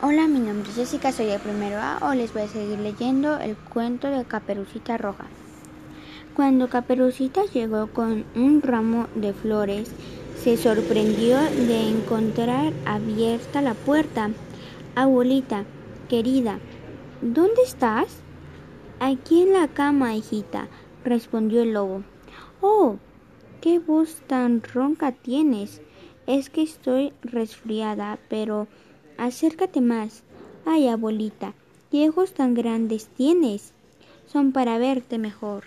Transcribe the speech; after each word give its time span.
Hola, 0.00 0.28
mi 0.28 0.38
nombre 0.38 0.70
es 0.70 0.76
Jessica, 0.76 1.10
soy 1.10 1.26
de 1.26 1.40
primero 1.40 1.78
A. 1.78 1.98
Hoy 2.02 2.18
les 2.18 2.32
voy 2.32 2.42
a 2.42 2.46
seguir 2.46 2.78
leyendo 2.78 3.36
el 3.40 3.56
cuento 3.56 4.06
de 4.06 4.24
Caperucita 4.24 4.96
Roja. 4.96 5.24
Cuando 6.36 6.68
Caperucita 6.68 7.42
llegó 7.52 7.88
con 7.88 8.24
un 8.36 8.62
ramo 8.62 9.08
de 9.16 9.32
flores, 9.32 9.90
se 10.40 10.56
sorprendió 10.56 11.40
de 11.40 11.88
encontrar 11.88 12.72
abierta 12.86 13.60
la 13.60 13.74
puerta. 13.74 14.30
Abuelita, 14.94 15.64
querida, 16.08 16.60
¿dónde 17.20 17.62
estás? 17.64 18.18
Aquí 19.00 19.42
en 19.42 19.52
la 19.52 19.66
cama, 19.66 20.14
hijita, 20.14 20.68
respondió 21.02 21.62
el 21.62 21.72
lobo. 21.72 22.04
Oh, 22.60 22.98
qué 23.60 23.80
voz 23.80 24.22
tan 24.28 24.62
ronca 24.62 25.10
tienes. 25.10 25.82
Es 26.28 26.50
que 26.50 26.62
estoy 26.62 27.14
resfriada, 27.22 28.20
pero 28.28 28.68
Acércate 29.18 29.80
más. 29.80 30.22
Ay, 30.64 30.86
abuelita, 30.86 31.52
¿qué 31.90 32.08
ojos 32.08 32.32
tan 32.32 32.54
grandes 32.54 33.08
tienes? 33.08 33.72
Son 34.32 34.52
para 34.52 34.78
verte 34.78 35.18
mejor. 35.18 35.64